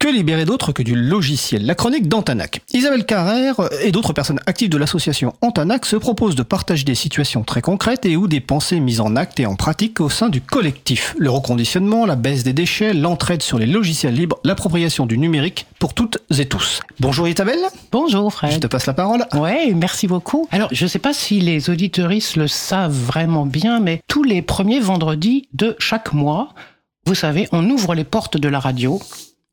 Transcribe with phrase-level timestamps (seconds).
[0.00, 2.62] Que libérer d'autre que du logiciel La chronique d'Antanac.
[2.72, 7.42] Isabelle Carrère et d'autres personnes actives de l'association Antanac se proposent de partager des situations
[7.42, 10.40] très concrètes et ou des pensées mises en acte et en pratique au sein du
[10.40, 11.14] collectif.
[11.18, 15.92] Le reconditionnement, la baisse des déchets, l'entraide sur les logiciels libres, l'appropriation du numérique pour
[15.92, 16.80] toutes et tous.
[16.98, 17.60] Bonjour Isabelle.
[17.92, 18.52] Bonjour Fred.
[18.52, 19.26] Je te passe la parole.
[19.34, 20.48] Ouais, merci beaucoup.
[20.50, 24.40] Alors, je ne sais pas si les auditeuristes le savent vraiment bien, mais tous les
[24.40, 26.54] premiers vendredis de chaque mois,
[27.04, 28.98] vous savez, on ouvre les portes de la radio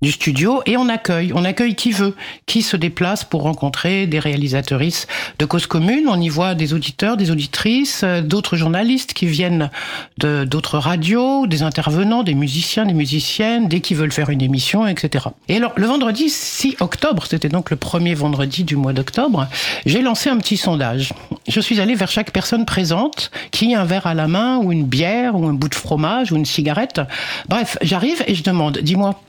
[0.03, 2.15] du studio et on accueille, on accueille qui veut,
[2.45, 5.07] qui se déplace pour rencontrer des réalisatrices
[5.39, 6.05] de cause commune.
[6.07, 9.71] On y voit des auditeurs, des auditrices, euh, d'autres journalistes qui viennent
[10.19, 14.85] de d'autres radios, des intervenants, des musiciens, des musiciennes, dès qu'ils veulent faire une émission,
[14.85, 15.25] etc.
[15.49, 19.47] Et alors le vendredi 6 octobre, c'était donc le premier vendredi du mois d'octobre,
[19.87, 21.11] j'ai lancé un petit sondage.
[21.47, 24.71] Je suis allé vers chaque personne présente qui a un verre à la main ou
[24.71, 27.01] une bière ou un bout de fromage ou une cigarette.
[27.49, 29.19] Bref, j'arrive et je demande, dis-moi,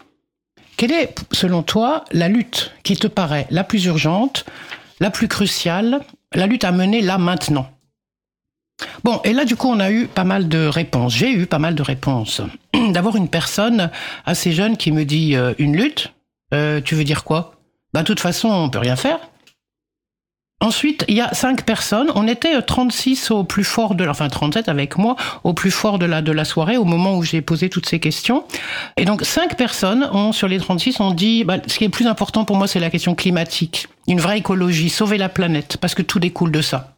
[0.78, 4.46] quelle est, selon toi, la lutte qui te paraît la plus urgente,
[5.00, 6.00] la plus cruciale,
[6.32, 7.68] la lutte à mener là maintenant?
[9.02, 11.16] Bon, et là, du coup, on a eu pas mal de réponses.
[11.16, 12.40] J'ai eu pas mal de réponses.
[12.90, 13.90] D'avoir une personne
[14.24, 16.12] assez jeune qui me dit euh, une lutte,
[16.54, 17.54] euh, tu veux dire quoi?
[17.92, 19.18] Ben, de toute façon, on peut rien faire.
[20.60, 22.10] Ensuite, il y a cinq personnes.
[22.16, 25.14] On était 36 au plus fort de, enfin 37 avec moi,
[25.44, 28.00] au plus fort de la, de la soirée, au moment où j'ai posé toutes ces
[28.00, 28.44] questions.
[28.96, 32.08] Et donc, cinq personnes ont, sur les 36, ont dit, bah, ce qui est plus
[32.08, 33.86] important pour moi, c'est la question climatique.
[34.08, 36.96] Une vraie écologie, sauver la planète, parce que tout découle de ça.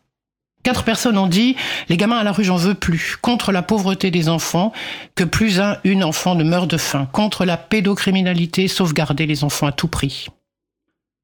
[0.62, 1.56] Quatre personnes ont dit,
[1.90, 3.18] les gamins à la rue, j'en veux plus.
[3.20, 4.72] Contre la pauvreté des enfants,
[5.14, 7.08] que plus un, une enfant ne meure de faim.
[7.12, 10.28] Contre la pédocriminalité, sauvegarder les enfants à tout prix.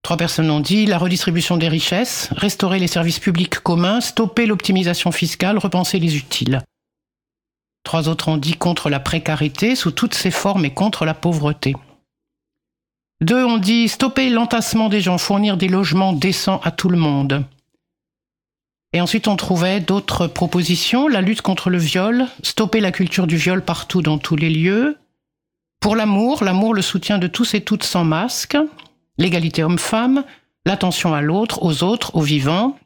[0.07, 5.11] Trois personnes ont dit la redistribution des richesses, restaurer les services publics communs, stopper l'optimisation
[5.11, 6.63] fiscale, repenser les utiles.
[7.83, 11.75] Trois autres ont dit contre la précarité sous toutes ses formes et contre la pauvreté.
[13.21, 17.45] Deux ont dit stopper l'entassement des gens, fournir des logements décents à tout le monde.
[18.93, 23.39] Et ensuite on trouvait d'autres propositions, la lutte contre le viol, stopper la culture du
[23.39, 24.99] viol partout dans tous les lieux.
[25.81, 28.57] Pour l'amour, l'amour, le soutien de tous et toutes sans masque,
[29.19, 30.25] l'égalité homme-femme,
[30.65, 32.77] l'attention à l'autre, aux autres, aux vivants,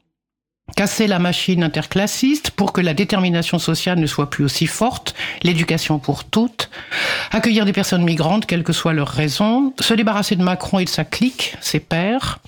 [0.75, 5.99] casser la machine interclassiste pour que la détermination sociale ne soit plus aussi forte, l'éducation
[5.99, 6.69] pour toutes,
[7.31, 10.89] accueillir des personnes migrantes, quelles que soient leurs raisons, se débarrasser de Macron et de
[10.89, 12.39] sa clique, ses pairs,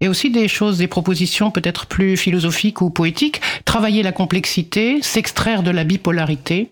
[0.00, 5.62] et aussi des choses, des propositions peut-être plus philosophiques ou poétiques, travailler la complexité, s'extraire
[5.62, 6.70] de la bipolarité,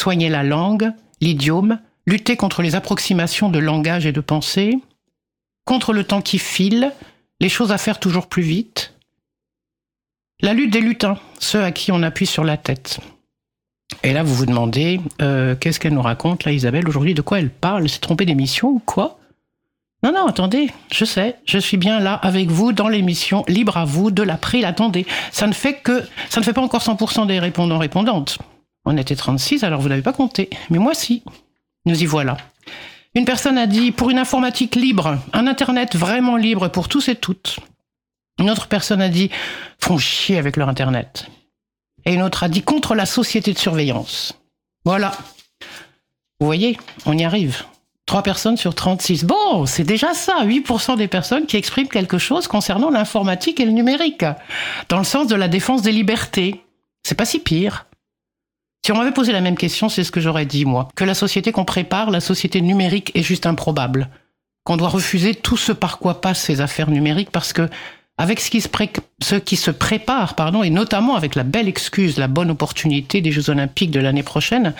[0.00, 4.78] soigner la langue, l'idiome, lutter contre les approximations de langage et de pensée,
[5.66, 6.92] contre le temps qui file,
[7.40, 8.94] les choses à faire toujours plus vite.
[10.40, 13.00] La lutte des lutins, ceux à qui on appuie sur la tête.
[14.02, 17.40] Et là, vous vous demandez, euh, qu'est-ce qu'elle nous raconte, là, Isabelle, aujourd'hui De quoi
[17.40, 19.18] elle parle Elle s'est trompée d'émission ou quoi?
[20.02, 23.84] Non, non, attendez, je sais, je suis bien là avec vous dans l'émission Libre à
[23.84, 24.64] vous de l'April.
[24.64, 28.38] Attendez, ça ne fait que, ça ne fait pas encore 100% des répondants-répondantes.
[28.84, 30.50] On était 36, alors vous n'avez pas compté.
[30.70, 31.22] Mais moi, si.
[31.86, 32.36] Nous y voilà.
[33.16, 37.14] Une personne a dit pour une informatique libre, un Internet vraiment libre pour tous et
[37.14, 37.58] toutes.
[38.38, 39.30] Une autre personne a dit
[39.80, 41.26] font chier avec leur Internet.
[42.04, 44.38] Et une autre a dit contre la société de surveillance.
[44.84, 45.12] Voilà.
[46.40, 47.64] Vous voyez, on y arrive.
[48.04, 49.24] Trois personnes sur 36.
[49.24, 50.44] Bon, c'est déjà ça.
[50.44, 54.26] 8% des personnes qui expriment quelque chose concernant l'informatique et le numérique.
[54.90, 56.62] Dans le sens de la défense des libertés.
[57.02, 57.86] C'est pas si pire.
[58.86, 60.86] Si on m'avait posé la même question, c'est ce que j'aurais dit, moi.
[60.94, 64.10] Que la société qu'on prépare, la société numérique, est juste improbable.
[64.62, 67.68] Qu'on doit refuser tout ce par quoi passent ces affaires numériques parce que,
[68.16, 73.20] avec ce qui se, prépare, pardon, et notamment avec la belle excuse, la bonne opportunité
[73.20, 74.72] des Jeux Olympiques de l'année prochaine,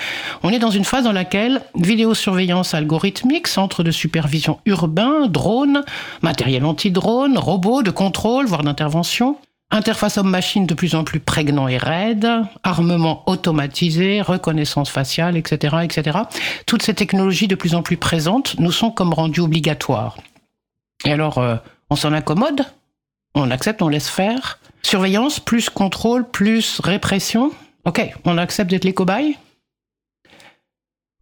[0.45, 5.83] on est dans une phase dans laquelle vidéosurveillance algorithmique, centre de supervision urbain, drones,
[6.22, 9.37] matériel anti-drone, robots de contrôle, voire d'intervention,
[9.71, 12.28] Interface homme-machine de plus en plus prégnant et raide,
[12.62, 16.19] armement automatisé, reconnaissance faciale, etc., etc.
[16.66, 20.16] Toutes ces technologies de plus en plus présentes nous sont comme rendues obligatoires.
[21.04, 21.57] Et alors, euh,
[21.91, 22.65] on s'en accommode?
[23.34, 27.51] On accepte, on laisse faire Surveillance, plus contrôle, plus répression?
[27.84, 29.36] Ok, on accepte d'être les cobayes?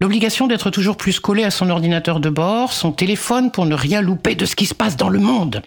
[0.01, 4.03] L'obligation d'être toujours plus collé à son ordinateur de bord, son téléphone pour ne rien
[4.03, 5.63] louper de ce qui se passe dans le monde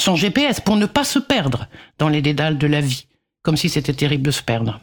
[0.00, 1.68] son GPS pour ne pas se perdre
[1.98, 3.06] dans les dédales de la vie,
[3.42, 4.80] comme si c'était terrible de se perdre.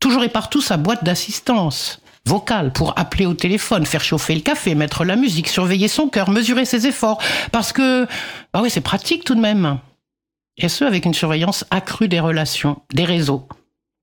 [0.00, 4.74] Toujours et partout sa boîte d'assistance vocale pour appeler au téléphone, faire chauffer le café,
[4.74, 7.22] mettre la musique, surveiller son cœur, mesurer ses efforts,
[7.52, 8.04] parce que,
[8.52, 9.78] bah oui, c'est pratique tout de même.
[10.56, 13.46] Et ce, avec une surveillance accrue des relations, des réseaux.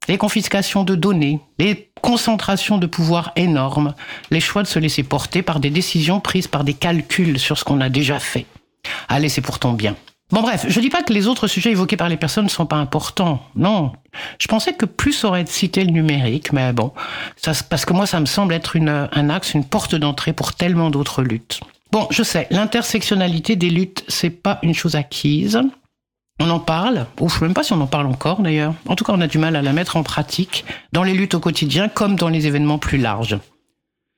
[0.10, 3.94] les confiscations de données, les concentrations de pouvoir énormes,
[4.32, 7.64] les choix de se laisser porter par des décisions prises par des calculs sur ce
[7.64, 8.46] qu'on a déjà fait.
[9.08, 9.96] Allez, c'est pour ton bien.
[10.34, 12.66] Bon bref, je dis pas que les autres sujets évoqués par les personnes ne sont
[12.66, 13.44] pas importants.
[13.56, 13.92] Non.
[14.40, 16.92] Je pensais que plus aurait cité le numérique, mais bon,
[17.70, 21.22] parce que moi ça me semble être un axe, une porte d'entrée pour tellement d'autres
[21.22, 21.60] luttes.
[21.92, 25.62] Bon, je sais, l'intersectionnalité des luttes, c'est pas une chose acquise.
[26.40, 28.74] On en parle, ou je sais même pas si on en parle encore d'ailleurs.
[28.88, 31.36] En tout cas, on a du mal à la mettre en pratique dans les luttes
[31.36, 33.38] au quotidien comme dans les événements plus larges.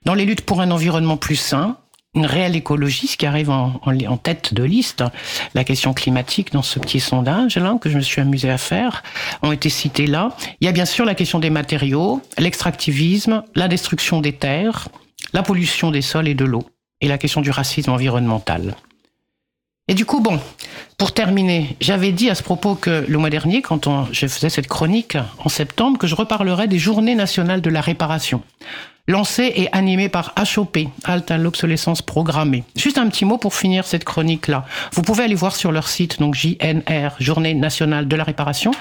[0.06, 1.76] Dans les luttes pour un environnement plus sain,
[2.16, 5.04] une réelle écologie, ce qui arrive en, en, tête de liste,
[5.54, 9.04] la question climatique dans ce petit sondage là que je me suis amusé à faire,
[9.44, 10.36] ont été cités là.
[10.62, 14.88] Il y a bien sûr la question des matériaux, l'extractivisme, la destruction des terres,
[15.34, 16.64] la pollution des sols et de l'eau,
[17.02, 18.76] et la question du racisme environnemental.
[19.88, 20.40] Et du coup, bon,
[20.98, 24.68] pour terminer, j'avais dit à ce propos que le mois dernier, quand je faisais cette
[24.68, 28.42] chronique en septembre, que je reparlerais des journées nationales de la réparation
[29.08, 32.64] lancé et animé par HOP, Halte à l'obsolescence programmée.
[32.76, 34.66] Juste un petit mot pour finir cette chronique-là.
[34.94, 38.72] Vous pouvez aller voir sur leur site, donc JNR, Journée nationale de la réparation,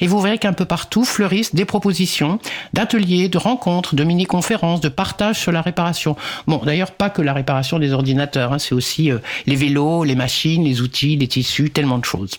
[0.00, 2.38] et vous verrez qu'un peu partout fleurissent des propositions
[2.72, 6.16] d'ateliers, de rencontres, de mini-conférences, de partage sur la réparation.
[6.46, 10.14] Bon, d'ailleurs, pas que la réparation des ordinateurs, hein, c'est aussi euh, les vélos, les
[10.14, 12.38] machines, les outils, les tissus, tellement de choses.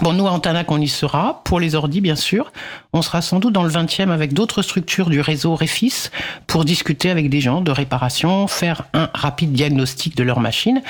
[0.00, 2.50] Bon, nous, à Antanac, on y sera, pour les ordis, bien sûr.
[2.94, 6.08] On sera sans doute dans le 20e avec d'autres structures du réseau Refis
[6.46, 10.82] pour discuter avec des gens de réparation, faire un rapide diagnostic de leur machine,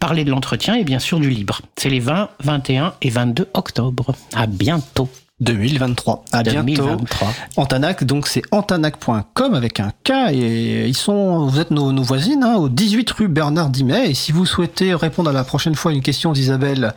[0.00, 1.60] parler de l'entretien et bien sûr du libre.
[1.76, 4.14] C'est les 20, 21 et 22 octobre.
[4.34, 5.10] À bientôt.
[5.40, 6.24] 2023.
[6.32, 6.96] À 2023.
[6.96, 7.26] bientôt.
[7.56, 12.42] Antanac, donc c'est antanac.com avec un K et ils sont, vous êtes nos, nos voisines,
[12.42, 14.10] hein, au 18 rue Bernard Dimet.
[14.10, 16.94] Et si vous souhaitez répondre à la prochaine fois à une question d'Isabelle,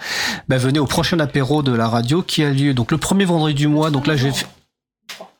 [0.47, 3.55] ben venez au prochain apéro de la radio qui a lieu donc le premier vendredi
[3.55, 3.91] du mois.
[3.91, 4.31] Donc là, j'ai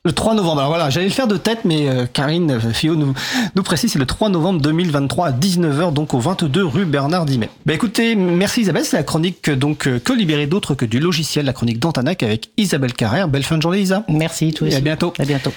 [0.06, 0.60] le 3 novembre.
[0.60, 3.14] Alors voilà, j'allais le faire de tête, mais euh, Karine euh, Fio nous,
[3.54, 7.50] nous précise, c'est le 3 novembre 2023 à 19h, donc au 22 rue Bernard Dimet.
[7.66, 11.46] Bah écoutez, merci Isabelle, c'est la chronique donc euh, que libérer d'autres que du logiciel,
[11.46, 13.28] la chronique d'Antanac avec Isabelle Carrère.
[13.28, 14.06] Belle fin de journée Isa.
[14.08, 15.14] Merci, toi Et à bientôt.
[15.20, 15.52] À bientôt.